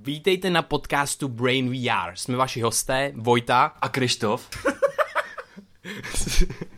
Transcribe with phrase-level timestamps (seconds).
[0.00, 2.10] Vítejte na podcastu Brain VR.
[2.14, 3.72] Jsme vaši hosté, Vojta.
[3.80, 4.50] A Krištof.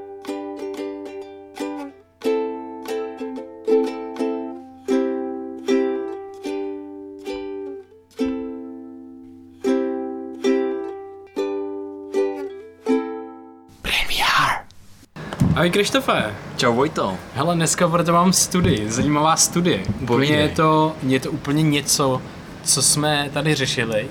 [15.61, 16.35] Ahoj Krištofe.
[16.57, 17.17] Čau Vojto.
[17.35, 19.79] Hele, dneska pro to mám studii, zajímavá studie.
[20.07, 20.37] Povídej.
[20.37, 22.21] je to, je to úplně něco,
[22.63, 24.07] co jsme tady řešili,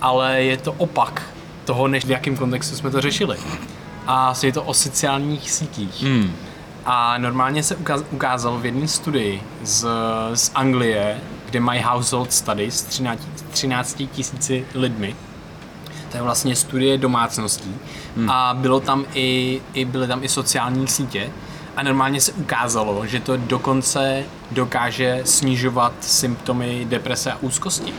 [0.00, 1.22] ale je to opak
[1.64, 3.36] toho, než v jakém kontextu jsme to řešili.
[4.06, 6.02] A je to o sociálních sítích.
[6.02, 6.32] Hmm.
[6.84, 9.86] A normálně se ukaz, ukázalo v jedné studii z,
[10.34, 15.16] z Anglie, kde mají household studies s 13, 13 tisíci lidmi.
[16.10, 17.74] To je vlastně studie domácností.
[18.16, 18.30] Hmm.
[18.30, 21.30] A bylo tam i, i, byly tam i sociální sítě.
[21.76, 27.94] A normálně se ukázalo, že to dokonce dokáže snižovat symptomy deprese a úzkosti.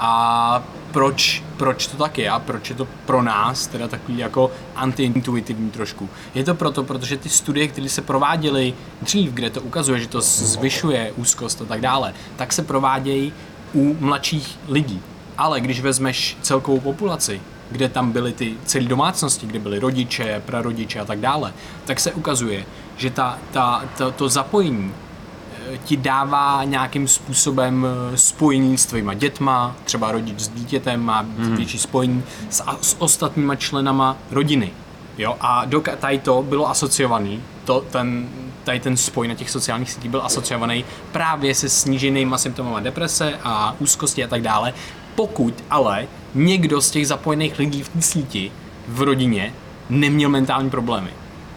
[0.00, 4.50] A proč, proč to tak je a proč je to pro nás teda takový jako
[4.76, 6.08] antiintuitivní trošku.
[6.34, 10.20] Je to proto, protože ty studie, které se prováděly dřív, kde to ukazuje, že to
[10.20, 13.32] zvyšuje úzkost a tak dále, tak se provádějí
[13.74, 15.00] u mladších lidí.
[15.38, 21.00] Ale když vezmeš celkovou populaci, kde tam byly ty celé domácnosti, kde byly rodiče, prarodiče
[21.00, 21.52] a tak dále,
[21.84, 22.64] tak se ukazuje,
[22.96, 29.14] že ta, ta, ta, to zapojení eh, ti dává nějakým způsobem eh, spojení s tvýma
[29.14, 31.56] dětma, třeba rodič s dítětem má hmm.
[31.56, 34.72] větší spojení s, s ostatníma členama rodiny.
[35.18, 38.28] Jo, a do, tady to bylo asociovaný, to, ten,
[38.64, 43.74] tady ten spoj na těch sociálních sítích byl asociovaný právě se sníženýma symptomama deprese a
[43.78, 44.74] úzkosti a tak dále.
[45.14, 48.52] Pokud ale někdo z těch zapojených lidí v té síti
[48.88, 49.54] v rodině
[49.90, 51.10] neměl mentální problémy.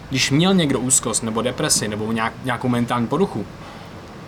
[0.09, 3.45] Když měl někdo úzkost nebo depresi nebo nějak, nějakou mentální poruchu,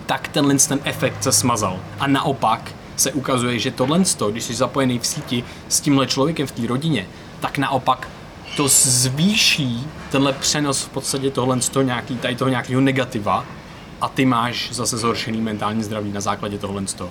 [0.06, 1.78] tak tenhle ten efekt se smazal.
[2.00, 6.52] A naopak se ukazuje, že tohle, když jsi zapojený v síti s tímhle člověkem v
[6.52, 7.06] té rodině,
[7.40, 8.08] tak naopak
[8.56, 13.44] to zvýší tenhle přenos v podstatě tohle toho nějaký, tady toho nějakého negativa
[14.00, 17.10] a ty máš zase zhoršený mentální zdraví na základě tohle toho.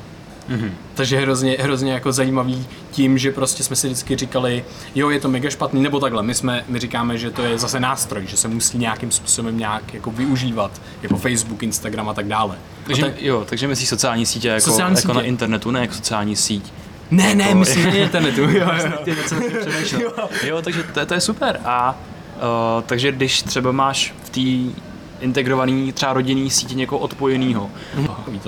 [0.49, 0.71] Mm-hmm.
[0.95, 4.65] Takže hrozně, hrozně jako zajímavý tím, že prostě jsme si vždycky říkali,
[4.95, 7.79] jo, je to mega špatný, nebo takhle, my, jsme, my říkáme, že to je zase
[7.79, 12.55] nástroj, že se musí nějakým způsobem nějak jako využívat, jako Facebook, Instagram a tak dále.
[12.83, 15.13] Takže, tak, jo, takže myslíš sociální sítě jako, Sociální jako sítě.
[15.13, 16.73] na internetu, ne jako sociální síť.
[17.11, 18.69] ne, ne, jako- myslím na internetu, jo, jo.
[20.43, 21.59] Jo, takže to, je- to je super.
[21.65, 21.99] A
[22.35, 24.73] uh, takže když třeba máš v té
[25.21, 27.69] integrovaný třeba rodinný sítě někoho odpojenýho,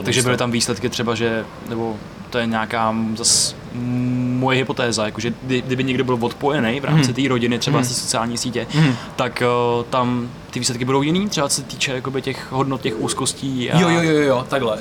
[0.04, 1.96] takže byly tam výsledky třeba, že, nebo
[2.30, 7.22] to je nějaká zas moje hypotéza, jakože kdy- kdyby někdo byl odpojený v rámci té
[7.28, 8.68] rodiny, třeba z té sociální sítě,
[9.16, 9.44] tak
[9.78, 13.72] uh, tam ty výsledky budou jiný, třeba co se týče jakoby těch hodnot, těch úzkostí.
[13.72, 13.80] A...
[13.80, 14.78] Jo, jo, jo, jo, takhle.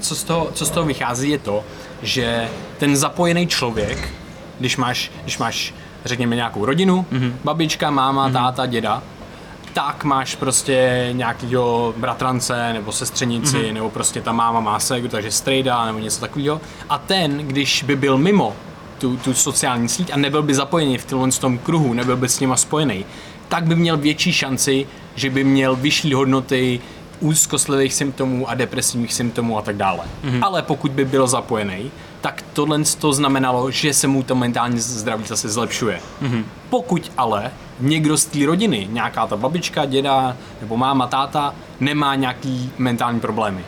[0.00, 1.64] Co z, toho, co z toho vychází je to,
[2.02, 2.48] že
[2.78, 4.12] ten zapojený člověk,
[4.58, 5.74] když máš, když máš
[6.04, 7.32] řekněme nějakou rodinu, mm-hmm.
[7.44, 8.32] babička, máma, mm-hmm.
[8.32, 9.02] táta, děda,
[9.72, 13.72] tak máš prostě nějakýho bratrance nebo sestřenici, mm-hmm.
[13.72, 16.60] nebo prostě ta máma má ségru, takže strejda nebo něco takového.
[16.88, 18.56] A ten, když by byl mimo
[18.98, 22.40] tu, tu sociální síť a nebyl by zapojený v tomhle tom kruhu, nebyl by s
[22.40, 23.04] nima spojený,
[23.48, 26.80] tak by měl větší šanci, že by měl vyšší hodnoty
[27.20, 30.00] úzkostlivých symptomů a depresivních symptomů a tak dále.
[30.24, 30.38] Mm-hmm.
[30.42, 31.90] Ale pokud by byl zapojený,
[32.20, 36.00] tak tohle to znamenalo, že se mu to mentální zdraví zase zlepšuje.
[36.22, 36.44] Mm-hmm.
[36.70, 37.50] Pokud ale
[37.82, 43.64] někdo z té rodiny, nějaká ta babička, děda nebo máma, táta, nemá nějaký mentální problémy.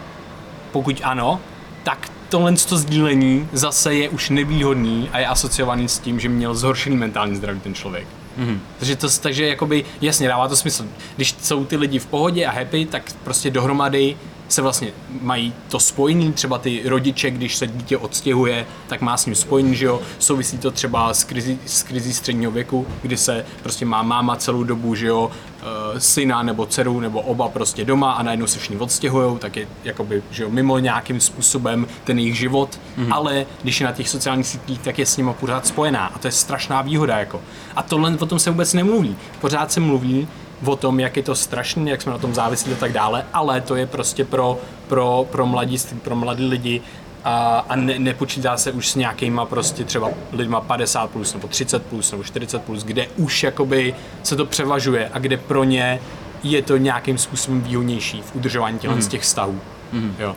[0.73, 1.41] Pokud ano,
[1.83, 6.55] tak tohle to sdílení zase je už nevýhodný a je asociovaný s tím, že měl
[6.55, 8.07] zhoršený mentální zdraví ten člověk.
[8.39, 8.59] Mm-hmm.
[8.79, 10.87] Takže, to, takže jakoby, jasně, dává to smysl.
[11.17, 14.17] Když jsou ty lidi v pohodě a happy, tak prostě dohromady
[14.49, 19.27] se vlastně mají to spojení, třeba ty rodiče, když se dítě odstěhuje, tak má s
[19.27, 23.45] ním spojení, že jo, souvisí to třeba s krizí, s krizí středního věku, kdy se
[23.63, 25.31] prostě má máma celou dobu, že jo,
[25.61, 29.69] eh, syna nebo dceru nebo oba prostě doma a najednou se všichni odstěhujou, tak je
[29.85, 33.15] jakoby, že jo, mimo nějakým způsobem ten jejich život, mm-hmm.
[33.15, 36.29] ale když je na těch sociálních sítích, tak je s nima pořád spojená a to
[36.29, 37.41] je strašná výhoda jako.
[37.77, 39.17] A tohle o tom se vůbec nemluví.
[39.41, 40.29] Pořád se mluví
[40.67, 43.61] o tom, jak je to strašné, jak jsme na tom závislí a tak dále, ale
[43.61, 44.59] to je prostě pro,
[44.89, 46.83] pro, pro mladiství, pro mladí lidi
[47.25, 51.87] a, a ne, nepočítá se už s nějakýma prostě třeba lidma 50 plus nebo 30
[51.87, 56.01] plus nebo 40 plus, kde už jakoby se to převažuje a kde pro ně
[56.43, 59.03] je to nějakým způsobem výhodnější v udržování těchto mm.
[59.03, 59.61] z těch vztahů.
[59.93, 60.17] Mm.
[60.19, 60.37] Jo.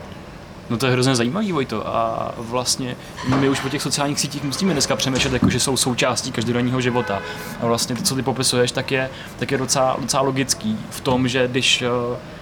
[0.69, 1.87] No to je hrozně zajímavý, Vojto.
[1.87, 2.95] A vlastně
[3.39, 7.21] my už po těch sociálních sítích musíme dneska přemýšlet, jako, že jsou součástí každodenního života.
[7.61, 9.09] A vlastně to, co ty popisuješ, tak je,
[9.39, 11.87] tak je docela, docela logický v tom, že když eh,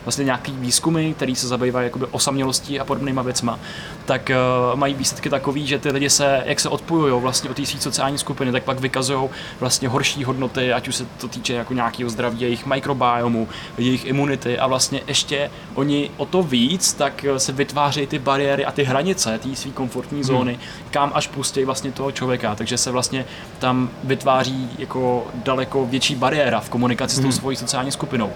[0.06, 3.60] vlastně nějaký výzkumy, který se zabývají jakoby osamělostí a podobnýma věcma,
[4.06, 4.32] tak
[4.72, 8.18] uh, mají výsledky takový, že ty lidi se, jak se odpojují vlastně od té sociální
[8.18, 9.30] skupiny, tak pak vykazují
[9.60, 13.48] vlastně horší hodnoty, ať už se to týče jako nějakého zdraví, jejich mikrobiomu,
[13.78, 18.72] jejich imunity a vlastně ještě oni o to víc, tak se vytvářejí ty bariéry a
[18.72, 20.24] ty hranice té své komfortní hmm.
[20.24, 20.62] zóny, hmm.
[20.92, 23.26] kam až pustí vlastně toho člověka, takže se vlastně
[23.60, 27.22] tam vytváří jako daleko větší bariéra v komunikaci hmm.
[27.22, 27.40] s tou hmm.
[27.40, 28.32] svojí sociální skupinou.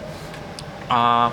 [0.90, 1.32] A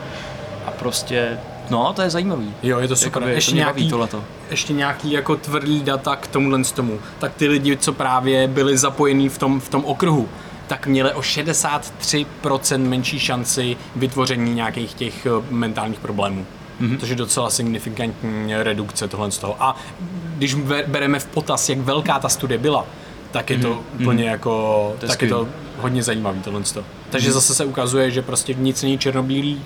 [0.66, 1.38] a prostě
[1.70, 2.54] No, to je zajímavý.
[2.62, 3.22] Jo, je to super.
[3.22, 4.24] Jakoby, ještě, to nějaký, tohleto.
[4.50, 6.98] ještě nějaký jako tvrdý data k tomuhle z tomu.
[7.18, 10.28] Tak ty lidi, co právě byli zapojení v tom, v tom okruhu,
[10.66, 16.46] tak měli o 63% menší šanci vytvoření nějakých těch eh, mentálních problémů.
[16.80, 16.98] Mm-hmm.
[16.98, 19.56] Což je docela signifikantní redukce tohle z toho.
[19.60, 19.76] A
[20.36, 20.54] když
[20.86, 22.86] bereme v potaz, jak velká ta studie byla,
[23.30, 24.00] tak je to mm-hmm.
[24.02, 24.50] úplně jako,
[25.00, 26.62] to tak je to hodně zajímavý tohle.
[27.10, 29.62] Takže zase se ukazuje, že prostě nic není černobílý,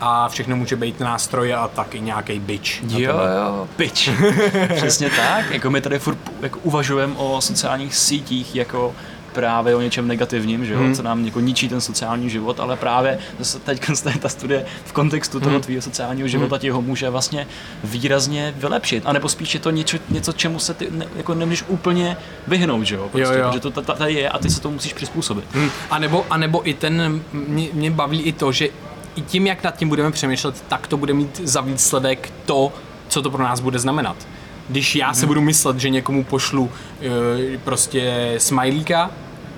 [0.00, 2.82] a všechno může být nástroj a taky nějaký byč.
[2.88, 4.10] Jo, jo, byč.
[4.76, 5.50] Přesně tak.
[5.50, 8.94] Jako my tady furt jako uvažujeme o sociálních sítích jako
[9.34, 10.94] právě o něčem negativním, že jo, hmm.
[10.94, 13.80] co nám jako ničí ten sociální život, ale právě zase teď
[14.20, 15.62] ta studie v kontextu toho hmm.
[15.62, 16.60] tvýho sociálního života hmm.
[16.60, 17.46] ti ho může vlastně
[17.84, 21.64] výrazně vylepšit, a nebo spíš je to něco, něco čemu se ty ne, jako nemůžeš
[21.68, 22.16] úplně
[22.46, 23.48] vyhnout, že jo, prostě, jo, jo.
[23.48, 25.44] protože to tady je a ty se to musíš přizpůsobit.
[25.52, 25.70] Hmm.
[25.90, 28.68] A, nebo, a nebo i ten, mě, mě baví i to, že
[29.16, 32.72] i tím, jak nad tím budeme přemýšlet, tak to bude mít za výsledek to,
[33.08, 34.16] co to pro nás bude znamenat.
[34.68, 35.14] Když já mm-hmm.
[35.14, 36.70] se budu myslet, že někomu pošlu
[37.54, 39.10] e, prostě smajlíka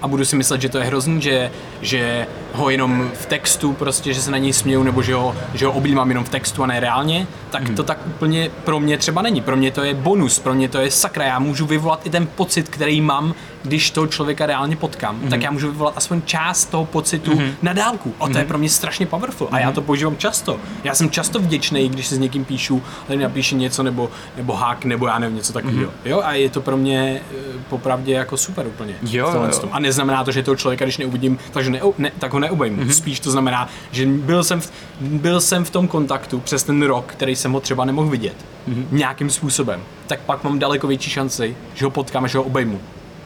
[0.03, 1.51] a budu si myslet, že to je hrozný, že,
[1.83, 2.27] že
[2.57, 5.73] ho jenom v textu prostě, že se na něj směju, nebo že ho, že ho
[5.73, 7.75] objímám jenom v textu a ne reálně, tak mm.
[7.75, 9.41] to tak úplně pro mě třeba není.
[9.41, 11.25] Pro mě to je bonus, pro mě to je sakra.
[11.25, 15.29] Já můžu vyvolat i ten pocit, který mám, když toho člověka reálně potkám, mm.
[15.29, 17.53] tak já můžu vyvolat aspoň část toho pocitu mm.
[17.63, 18.15] na dálku.
[18.21, 18.37] A to mm.
[18.37, 19.49] je pro mě strašně powerful.
[19.51, 20.61] A já to používám často.
[20.85, 24.85] Já jsem často vděčný, když si s někým píšu, tady napíše něco nebo, nebo hák,
[24.85, 25.91] nebo já nevím, něco takového.
[25.91, 25.91] Mm.
[26.05, 28.95] Jo, a je to pro mě eh, popravdě jako super úplně.
[29.03, 29.69] Jo, jo.
[29.73, 32.83] A neznamená to, že toho člověka, když neuvidím, takže ne, ne, tak ho neobejmu.
[32.83, 32.91] Mm-hmm.
[32.91, 37.05] Spíš to znamená, že byl jsem, v, byl jsem v tom kontaktu přes ten rok,
[37.07, 38.37] který jsem ho třeba nemohl vidět
[38.69, 38.87] mm-hmm.
[38.93, 39.81] nějakým způsobem.
[40.07, 42.81] Tak pak mám daleko větší šanci, že ho potkám a že ho obejmu.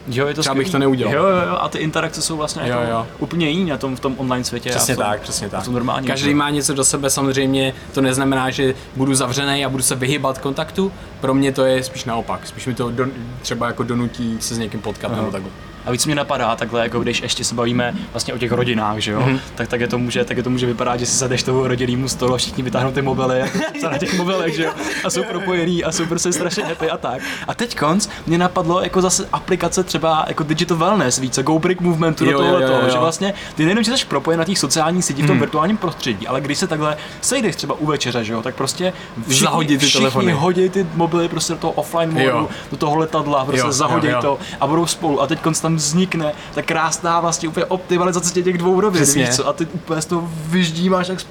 [0.07, 1.13] Jo, je to Třeba bych to neudělal.
[1.13, 3.07] Jo, jo, jo, a ty interakce jsou vlastně jo, jo.
[3.19, 4.69] úplně jiný na tom v tom online světě.
[4.69, 5.67] Přesně tom, tak, přesně tak.
[5.67, 9.95] Normální Každý má něco do sebe, samozřejmě to neznamená, že budu zavřený a budu se
[9.95, 10.91] vyhybat kontaktu.
[11.21, 12.47] Pro mě to je spíš naopak.
[12.47, 13.05] Spíš mi to do,
[13.41, 15.51] třeba jako donutí se s někým potkat nebo takhle.
[15.85, 19.11] A víc mě napadá takhle, jako když ještě se bavíme vlastně o těch rodinách, že
[19.11, 19.39] jo, mm-hmm.
[19.55, 22.07] tak, tak, je to může, tak je to může vypadat, že si sadeš toho rodinnému
[22.07, 23.43] stolu a všichni vytáhnou ty mobily,
[23.81, 24.71] co na těch mobilech, že jo,
[25.03, 27.21] a jsou propojený a jsou prostě strašně happy a tak.
[27.47, 31.81] A teď konc mě napadlo jako zase aplikace třeba jako Digital Wellness, více Go Brick
[31.81, 35.23] Movementu do tohle toho, že vlastně ty nejenom, že jsi propojen na těch sociálních sítích
[35.23, 35.39] v tom mm.
[35.39, 38.93] virtuálním prostředí, ale když se takhle sejdeš třeba u večeře, že jo, tak prostě
[39.27, 40.31] všichni, zahodí ty všichni telefony.
[40.31, 44.67] hodí ty mobily prostě do toho offline modu, do toho letadla, prostě zahodí to a
[44.67, 49.03] budou spolu a teď konc tam vznikne ta krásná vlastně úplně optimalizace těch dvou rovin,
[49.03, 49.47] víš co?
[49.47, 51.25] A ty úplně z toho vyždímáš jak z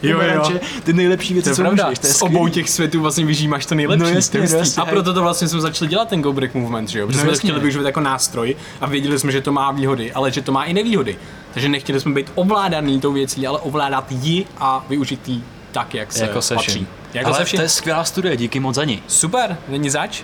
[0.85, 1.99] ty nejlepší věci, co můžeš.
[1.99, 4.02] To je z obou těch světů vlastně vyždímáš to nejlepší.
[4.02, 4.82] No jasně, no jasně.
[4.82, 7.06] A proto to vlastně jsme začali dělat ten Go Break Movement, že jo?
[7.06, 10.30] Protože no jsme chtěli využít jako nástroj a věděli jsme, že to má výhody, ale
[10.30, 11.16] že to má i nevýhody.
[11.52, 15.42] Takže nechtěli jsme být ovládaný tou věcí, ale ovládat ji a využít ji
[15.73, 16.87] tak, jak se jako patří.
[17.14, 19.02] Jako ale to je skvělá studie, díky moc za ní.
[19.06, 20.23] Super, není zač.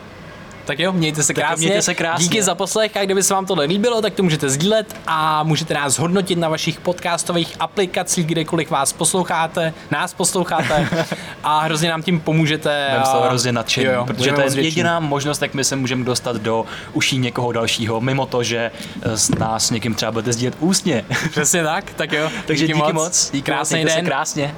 [0.66, 1.66] Tak jo, mějte se krásně.
[1.66, 2.24] Mějte se krásně.
[2.24, 5.74] Díky za poslech a kdyby se vám to líbilo, tak to můžete sdílet a můžete
[5.74, 10.88] nás hodnotit na vašich podcastových aplikacích, kdekoliv vás posloucháte, nás posloucháte
[11.42, 12.86] a hrozně nám tím pomůžete.
[12.88, 16.64] Budeme to hrozně nadšení, protože to je jediná možnost, jak my se můžeme dostat do
[16.92, 18.70] uší někoho dalšího, mimo to, že
[19.04, 21.04] s nás s někým třeba budete sdílet ústně.
[21.30, 22.30] Přesně tak, tak jo.
[22.46, 23.04] Takže díky, díky moc.
[23.32, 23.42] moc.
[23.42, 23.94] Krásný den.
[23.94, 24.54] Se krásně.